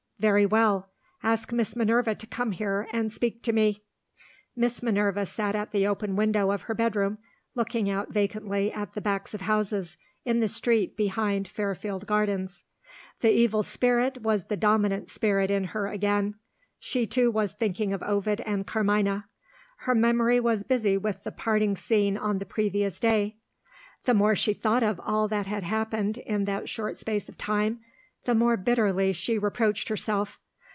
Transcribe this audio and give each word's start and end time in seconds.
"Very 0.21 0.45
well. 0.45 0.87
Ask 1.23 1.51
Miss 1.51 1.75
Minerva 1.75 2.13
to 2.13 2.27
come 2.27 2.51
here, 2.51 2.87
and 2.93 3.11
speak 3.11 3.41
to 3.41 3.51
me." 3.51 3.81
Miss 4.55 4.83
Minerva 4.83 5.25
sat 5.25 5.55
at 5.55 5.71
the 5.71 5.87
open 5.87 6.15
window 6.15 6.51
of 6.51 6.61
her 6.61 6.75
bedroom, 6.75 7.17
looking 7.55 7.89
out 7.89 8.09
vacantly 8.13 8.71
at 8.71 8.93
the 8.93 9.01
backs 9.01 9.33
of 9.33 9.41
houses, 9.41 9.97
in 10.23 10.39
the 10.39 10.47
street 10.47 10.95
behind 10.95 11.47
Fairfield 11.47 12.05
Gardens. 12.05 12.61
The 13.21 13.31
evil 13.31 13.63
spirit 13.63 14.21
was 14.21 14.43
the 14.45 14.55
dominant 14.55 15.09
spirit 15.09 15.49
in 15.49 15.63
her 15.73 15.87
again. 15.87 16.35
She, 16.77 17.07
too, 17.07 17.31
was 17.31 17.53
thinking 17.53 17.91
of 17.91 18.03
Ovid 18.03 18.41
and 18.41 18.67
Carmina. 18.67 19.27
Her 19.77 19.95
memory 19.95 20.39
was 20.39 20.63
busy 20.63 20.97
with 20.97 21.23
the 21.23 21.31
parting 21.31 21.75
scene 21.75 22.15
on 22.15 22.37
the 22.37 22.45
previous 22.45 22.99
day. 22.99 23.37
The 24.03 24.13
more 24.13 24.35
she 24.35 24.53
thought 24.53 24.83
of 24.83 24.99
all 25.03 25.27
that 25.29 25.47
had 25.47 25.63
happened 25.63 26.19
in 26.19 26.45
that 26.45 26.69
short 26.69 26.95
space 26.95 27.27
of 27.27 27.39
time, 27.39 27.79
the 28.23 28.35
more 28.35 28.55
bitterly 28.55 29.11
she 29.11 29.35
reproached 29.35 29.87
herself. 29.89 30.39